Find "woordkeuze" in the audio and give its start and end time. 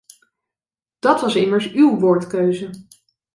1.99-2.69